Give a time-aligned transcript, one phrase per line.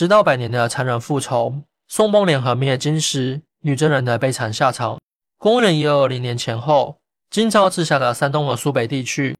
[0.00, 4.98] 直到百年的残忍复仇，宋邦联合灭金时女真人的悲惨下场。
[5.36, 6.96] 公元一二二零年前后，
[7.28, 9.36] 金朝治下的山东和苏北地区，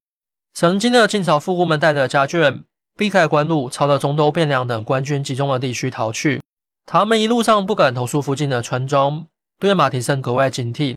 [0.53, 6.43] 曾经的晋朝富户们带着家眷，避开官路，朝着中都、汴梁等官军集中的地区逃去。
[6.85, 9.25] 他们一路上不敢投诉附近的村庄，
[9.59, 10.95] 对马蹄声格外警惕。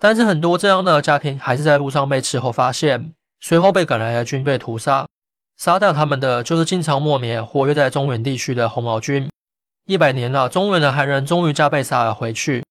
[0.00, 5.04] 但是很多这样的家庭还是在路上被斥候发现，随后被赶来的军队屠杀。
[5.56, 9.28] 杀掉他们的就是晋朝末年活跃在中原地区的红毛军。
[9.86, 12.64] 一百年了，中原的汉人终于加倍杀了回去。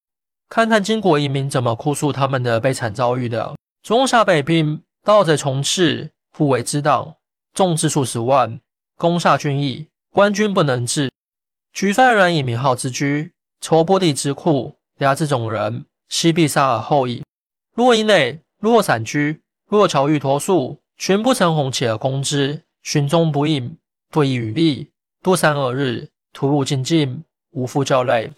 [0.49, 7.15] 看看金国移民怎么哭诉他们的悲惨遭遇的：中下北兵，盗贼充斥，护卫之党，
[7.53, 8.59] 众至数十万，
[8.97, 11.11] 攻下军邑，官军不能治。
[11.71, 13.31] 举犯人以名号之居，
[13.61, 17.23] 筹波地之库，压制种人，西必杀而后已。
[17.75, 22.61] 若以内，若散居，若侨欲脱粟，全不成红起而攻之。
[22.83, 23.77] 寻踪不应，
[24.09, 24.91] 不遗余力，
[25.23, 28.29] 多三二日，徒入进境，无复教累。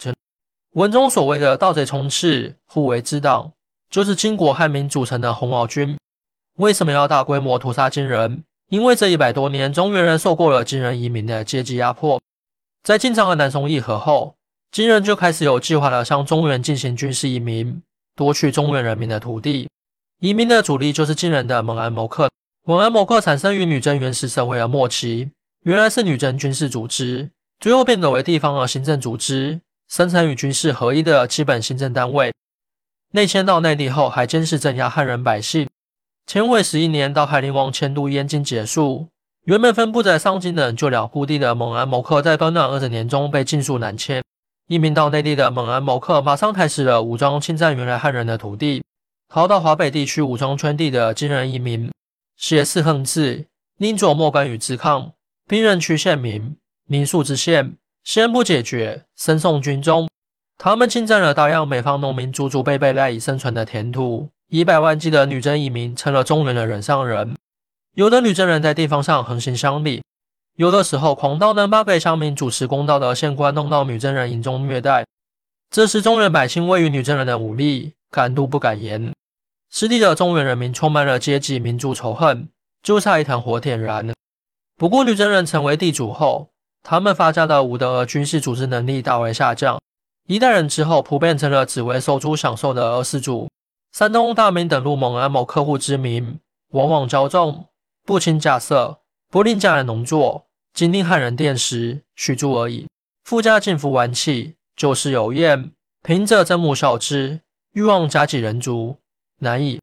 [0.73, 3.51] 文中所谓的盗贼充斥，互为之党，
[3.89, 5.97] 就是金国汉民组成的红毛军。
[6.57, 8.43] 为什么要大规模屠杀金人？
[8.69, 12.21] 因为这一百多年，中原人受过了金人移民的阶级压迫。
[12.83, 14.35] 在晋朝和南宋议和后，
[14.71, 17.81] 金人就开始有计划的向中原进行军事移民，
[18.15, 19.67] 夺取中原人民的土地。
[20.19, 22.29] 移民的主力就是金人的蒙安谋克。
[22.67, 25.29] 蒙安谋克产生于女真原始社会的末期，
[25.65, 32.33] 原来是女真军事组织，最后变革为地方的行政组织，生产与军事合一的基本行政单位。
[33.11, 35.69] 内迁到内地后，还监视镇压汉人百姓。
[36.25, 39.09] 乾徽十一年，到海陵王迁都燕京结束，
[39.43, 44.23] 原本分布在上京等旧辽故地的蒙安谋克，在短短二十年中被尽数南迁。
[44.67, 48.81] 移民到内地的蒙安谋克，马上开始了武装侵占原来汉人的土地。
[49.29, 51.91] 逃到华北地区武装圈地的金人移民。
[52.37, 53.45] 写四横字，
[53.77, 55.13] 宁左莫敢与之抗。
[55.47, 60.09] 兵人区县民，民宿之县，先不解决，深送军中。
[60.57, 67.35] 他们侵占了大量北方农民祖祖辈辈赖以生存的田土，以百万计的女真移民成了中原的人上人。
[67.93, 70.01] 有的女真人在地方上横行乡里，
[70.55, 75.05] 有的时候狂盗能把北乡民主持公道的县官弄到女真人营中虐待。
[75.69, 79.13] 这时中原百姓位于女真人的武力，敢怒不敢言。
[79.77, 82.47] 失地的中原人民充满了阶级民族仇恨，
[82.81, 84.13] 就差一团火点燃。
[84.77, 86.47] 不过，女真人成为地主后，
[86.81, 89.77] 他们发家的武德和军事组织能力大为下降。
[90.29, 93.49] 一代人之后，普遍成了只为收租享受的二世主。
[93.91, 97.65] 山东大名等入蒙安某客户之名，往往骄纵，
[98.05, 102.87] 不轻架色，不令家人农作，仅令汉人佃食，许诸而已。
[103.25, 107.41] 富家尽服玩器，旧事有宴，贫者憎母孝之，
[107.73, 108.95] 欲望家己人足。
[109.39, 109.79] 难以。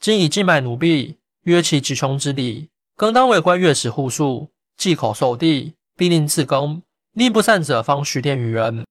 [0.00, 6.82] 今以境买奴婢，约其极穷之礼，更当为官月食户数，忌口受地，必令自宫。
[7.12, 8.84] 力不善者，方许殿于人。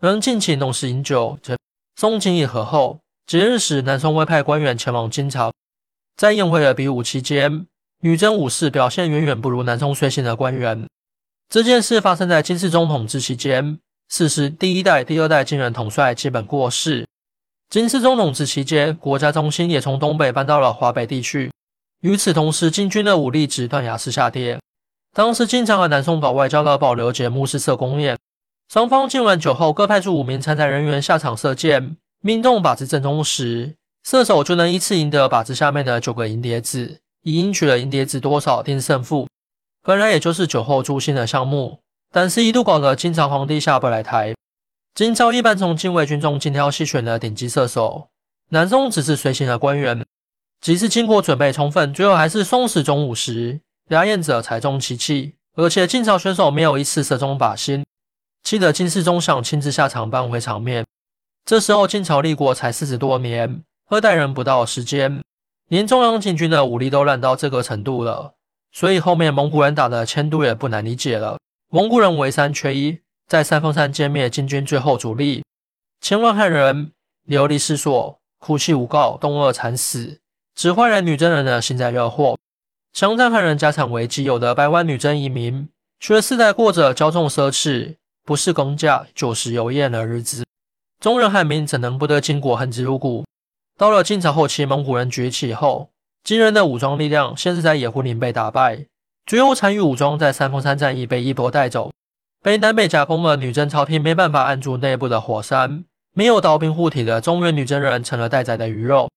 [0.00, 1.38] 仍尽情弄事饮酒。
[1.96, 5.52] 宋金议和后，节日时，南宋会派官员前往金朝。
[6.16, 7.66] 在宴会的比武期间，
[8.02, 10.86] 女真武士表现远远不如南宋随行的官员。
[11.48, 17.07] 这件事发生在金世宗统治期间，此时第一代、第二代金人统帅基本过世。
[17.70, 21.52] 金世宗统治期间，国家中心也从东北搬到了华北地区。
[22.00, 24.58] 与此同时，金军的武力值断崖式下跌。
[25.14, 28.16] 当时，金朝和南宋搞外交的保留节目是射弓宴，
[28.72, 39.28] 双方敬完酒后，各派出五名参赛人员下场射箭，命中靶子正中时，射手就能依次赢得靶子下面的九个银碟子，以赢取了银碟子多少定胜负。
[39.82, 41.80] 本来也就是酒后助兴的项目，
[42.10, 44.34] 但是一度搞得金朝皇帝下不来台。
[44.98, 48.08] 金朝一般从禁卫军中精挑细选的顶级射手，
[48.48, 50.04] 南宋只是随行的官员。
[50.60, 53.60] 即使经过准备充分，最后还是宋时中午时，
[53.90, 55.36] 压验者才中其气。
[55.54, 57.86] 而且晋朝选手没有一次射中靶心，
[58.42, 60.84] 气得金世宗想亲自下场扳回场面。
[61.44, 65.22] 这时候晋朝立国才四十多年，二代人不到时间，
[65.68, 68.34] 连中央禁军的武力都烂到这个程度了，
[68.72, 71.38] 所以后面蒙古人打的迁都也不难理解了。
[71.70, 72.98] 蒙古人围三缺一。
[73.28, 75.44] 在三峰山歼灭金军最后主力，
[76.00, 76.92] 千万汉人
[77.26, 80.18] 流离失所，哭泣无告，冻饿惨死，
[80.54, 82.38] 只换来女真人的幸灾乐祸。
[82.94, 85.68] 乡战汉人家产危机，有的百万女真移民
[86.00, 90.46] 却世代过着骄纵奢侈、不是公价、酒食油盐的日子。
[90.98, 93.26] 中原汉民怎能不得金国恨之入骨？
[93.76, 95.90] 到了晋朝后期，蒙古人崛起后，
[96.24, 98.86] 金人的武装力量先是在野狐岭被打败，
[99.26, 101.92] 最后参与武装在三峰山战役被一波带走。
[102.42, 109.10] 被南北夹攻的女真朝廷没办法按住内部的火山，没有刀兵护体的中原女真人成了待宰的鱼肉。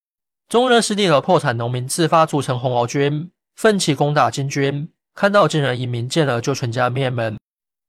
[0.48, 4.90] 中原失地和破产农民自发组成红毛军，奋起攻打金军。
[5.14, 7.38] 看到金人移民，见了就全家灭门。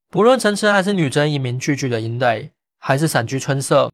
[0.09, 3.91] 不论陈池还是女真移民聚居的营垒，还是散居村舍，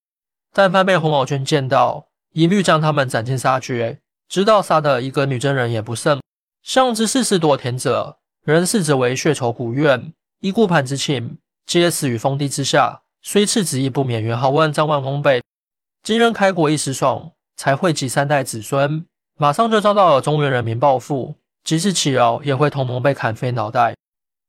[0.54, 6.20] 但凡被红毛军见到，一律将他们斩尽杀绝，直到杀的一个女真人也不剩。
[6.62, 13.02] 上至世事多田者，人视之为血仇古怨，一顾盘之情，皆死于封地之下。
[13.22, 15.44] 虽赤子亦不免元好问张万公辈。
[16.02, 19.06] 今人开国一时爽，才惠及三代子孙，
[19.38, 23.98] 马上就遭到了中原人民报复，即使起饶，也会同盟被砍飞脑袋。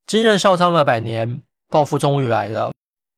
[0.07, 2.71] 金人嚣张了百年，报复终于来了。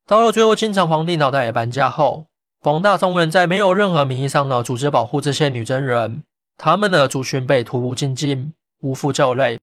[0.06, 2.25] 到了最后，金朝皇帝脑袋也搬家后，
[2.62, 6.22] 广大中人在没有任何名义上的组织保护这些女真人，
[6.56, 9.60] 他们的族群被屠戮尽尽，无父教类，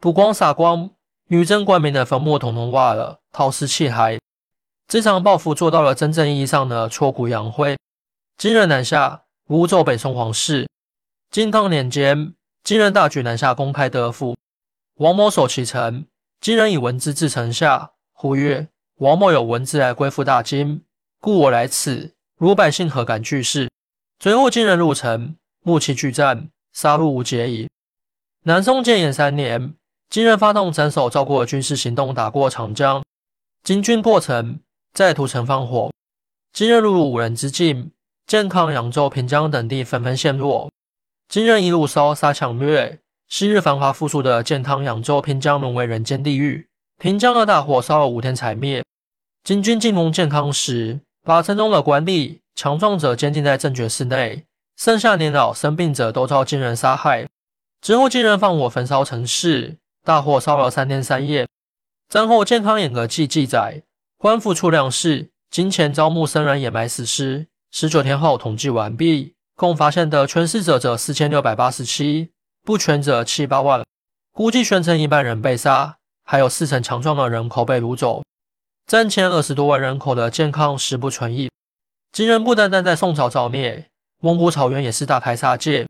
[0.00, 0.90] 不光撒光，
[1.32, 4.18] 女真官民的坟墓统统挖了，掏尸弃骸。
[4.88, 7.78] 这场报复做到了真正意义上的挫骨扬灰。
[8.36, 10.68] 金人南下，乌奏北宋皇室。
[11.30, 12.34] 金汤年间，
[12.64, 14.36] 金人大举南下，公开得府。
[14.96, 16.04] 王某守其城，
[16.40, 18.66] 金人以文字至城下，呼曰
[18.98, 20.82] ：“王某有文字来归附大金，
[21.20, 22.12] 故我来此。
[22.38, 23.70] 如百姓何敢拒事？”
[24.18, 27.70] 随后，金人入城，幕旗拒战，杀戮无节矣。
[28.42, 29.74] 南宋建炎三年，
[30.10, 33.02] 金人发动斩首赵国的军事行动，打过长江。
[33.62, 34.60] 金军破城。
[34.92, 35.92] 在屠城放火，
[36.52, 37.92] 金人入入五人之境，
[38.26, 40.68] 健康、扬州、平江等地纷纷陷落。
[41.28, 42.98] 金人一路烧杀抢掠，
[43.28, 46.66] 昔日繁华富庶的健康、扬州、平江沦为人间地狱。
[46.98, 48.84] 平江的大火烧了五天才灭。
[49.44, 54.44] 金军进攻健康时，把城中的官吏、强壮者监禁在正觉寺内，
[54.76, 57.28] 剩下年老生病者都遭金人杀害。
[57.80, 61.46] 之后，金人放火焚烧城市，大火烧了三天三夜。
[62.08, 63.82] 战后，健康演革记记载。
[64.16, 67.48] 官府出粮食、金钱招募僧人掩埋死尸。
[67.70, 72.30] 十九天后统计完毕，共发现的全死者者四千六百八十七，
[72.62, 73.84] 不全者七八万。
[74.32, 78.22] 估计全城一半人被杀，还有四成强壮的人口被掳走。
[78.86, 81.50] 战前二十多万人口的健康实不存疑。
[82.12, 83.86] 金人不单单在宋朝造灭，
[84.20, 85.86] 蒙古草原也是大开杀戒。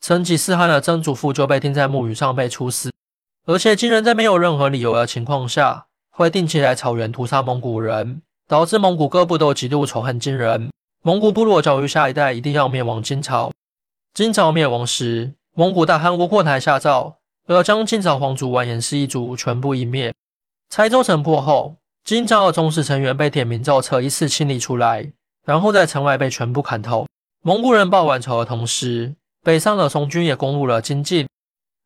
[0.00, 2.91] 成吉思汗的曾祖父就被钉在木鱼上被处死，
[3.46, 5.86] 而且金人在没有任何理由的情况下。
[6.14, 10.70] 会定期来草原屠杀蒙古人，导致蒙古各部都极度仇恨金人。
[11.02, 13.50] 蒙古部落教育下一代一定要灭亡金朝。
[14.12, 17.16] 金朝灭亡时，蒙古大汗窝阔台下诏，
[17.48, 20.12] 要将金朝皇族完颜氏一族全部一灭。
[20.68, 25.10] 蔡州城破后，金朝的宗室成员被点名造册，一次清理出来，
[25.46, 27.06] 然后在城外被全部砍头。
[27.42, 31.26] 蒙古人报完仇的同时，北上的宋军也攻入了金境。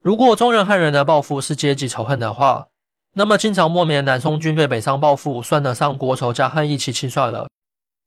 [0.07, 2.69] 如果中原汉人的报复是阶级仇恨的话，
[3.15, 7.49] 那么，金朝末年，南宋军队北上报复，算得上国仇家恨一起清算了。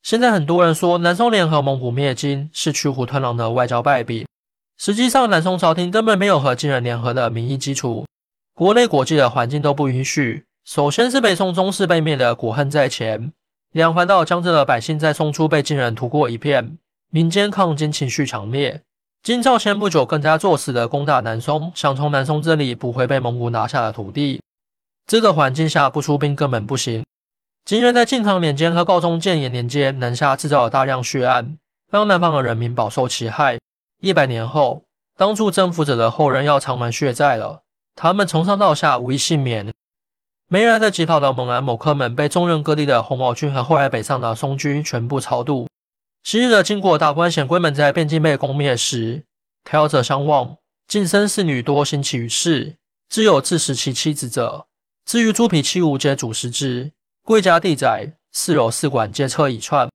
[0.01, 4.25] 现在很多人说，南宋联合蒙古灭金是驱虎吞狼的外交败笔。
[4.78, 8.06] 实际上，南宋朝廷根本没有和金人联合的民意基础，
[8.56, 10.46] 国内国际的环境都不允许。
[10.63, 13.34] 首先是北宋宗室被灭的国恨在前，
[13.74, 16.78] 两环道江浙的百姓在宋初被金人屠过一片，
[17.12, 18.84] 民间抗金情绪强烈。
[19.29, 24.41] 金朝前不久更加作死的攻打南宋，想从南宋这里补回被蒙古拿下的土地。
[25.05, 27.05] 这个环境下不出兵根本不行。
[27.63, 31.59] 金人在晋唐年间和高宗建炎年间南下制造了大量血案，
[31.91, 33.59] 让南方的人民饱受其害。
[34.01, 34.81] 一百年后，
[35.15, 37.61] 当初征服者的后人要偿还血债了，
[37.95, 39.71] 他们从上到下无一幸免。
[40.47, 45.68] 没来得及跑的蒙安某克们被中原各地的红毛军和后来北上的松军全部超度。
[46.23, 49.23] 昔日的金国大官显贵们在边境被攻灭时，
[49.63, 50.57] 挑者相望，
[50.88, 52.75] 晋身侍女多兴起于世，
[53.09, 54.67] 只有自食其妻子者。
[55.05, 56.91] 至于猪皮器物皆主食之，
[57.23, 59.89] 贵家地宅、四楼四馆皆车以串。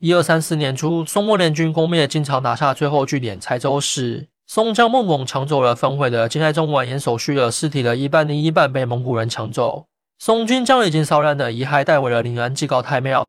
[0.00, 9.86] 一二三四年初，宋末联军攻灭金朝，拿下最后据点蔡州时，宋将孟拱抢走了焚毁的金哀宗完颜守绪的尸体的一半，另一半被蒙古人抢走。
[10.18, 13.26] 宋军将已经烧烂的遗骸带回了临安祭告太庙。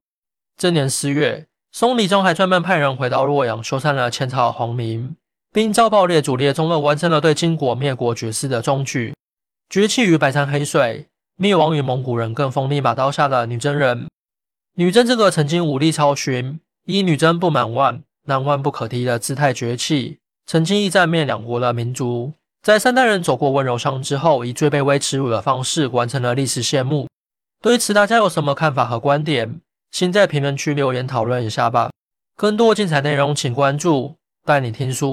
[0.57, 5.15] 这年四月，宋理宗还专门派人回到洛阳，修缮了前朝皇陵，
[5.53, 9.15] 并诏报列祖列宗，完成了对金国灭国绝世的壮举，
[9.69, 11.07] 崛起于百山黑水。
[11.37, 14.07] 灭亡于蒙古人更锋利把刀下的女真人，
[14.75, 27.07] 女真这个曾经武力超群、以女真不满万、难万不可敌的姿态崛起，曾经一战灭两国的民族，在三代人走过温柔乡之后，以最卑微耻辱的方式完成了历史谢幕。
[27.59, 29.61] 对此，大家有什么看法和观点？
[29.91, 31.91] 请在评论区留言讨论一下吧。
[32.35, 35.09] 更多精彩内容，请关注带你听书。